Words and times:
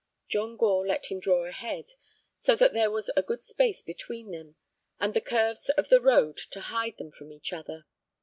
John 0.27 0.57
Gore 0.57 0.87
let 0.87 1.11
him 1.11 1.19
draw 1.19 1.45
ahead, 1.45 1.91
so 2.39 2.55
that 2.55 2.73
there 2.73 2.89
was 2.89 3.11
a 3.15 3.21
good 3.21 3.43
space 3.43 3.83
between 3.83 4.31
them, 4.31 4.55
and 4.99 5.13
the 5.13 5.21
curves 5.21 5.69
of 5.69 5.89
the 5.89 6.01
road 6.01 6.37
to 6.37 6.59
hide 6.59 6.97
them 6.97 7.11
from 7.11 7.31
each 7.31 7.53
other. 7.53 7.85